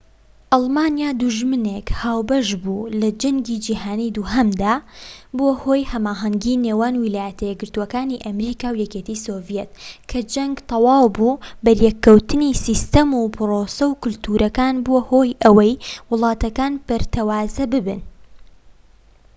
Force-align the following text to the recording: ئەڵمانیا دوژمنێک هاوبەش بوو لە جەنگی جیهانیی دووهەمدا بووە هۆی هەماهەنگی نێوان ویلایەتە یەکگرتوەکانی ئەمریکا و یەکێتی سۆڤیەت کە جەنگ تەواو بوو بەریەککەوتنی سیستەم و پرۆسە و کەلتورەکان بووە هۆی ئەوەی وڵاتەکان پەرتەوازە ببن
ئەڵمانیا 0.51 1.09
دوژمنێک 1.21 1.87
هاوبەش 2.01 2.47
بوو 2.63 2.89
لە 3.01 3.09
جەنگی 3.21 3.57
جیهانیی 3.65 4.13
دووهەمدا 4.15 4.75
بووە 5.37 5.53
هۆی 5.63 5.89
هەماهەنگی 5.91 6.61
نێوان 6.65 6.95
ویلایەتە 7.03 7.43
یەکگرتوەکانی 7.47 8.21
ئەمریکا 8.25 8.67
و 8.71 8.79
یەکێتی 8.83 9.21
سۆڤیەت 9.25 9.71
کە 10.09 10.19
جەنگ 10.33 10.55
تەواو 10.69 11.05
بوو 11.15 11.41
بەریەککەوتنی 11.65 12.57
سیستەم 12.65 13.09
و 13.15 13.31
پرۆسە 13.35 13.85
و 13.87 13.99
کەلتورەکان 14.03 14.75
بووە 14.85 15.01
هۆی 15.09 15.37
ئەوەی 15.43 15.79
وڵاتەکان 16.11 16.73
پەرتەوازە 16.87 17.65
ببن 17.73 18.01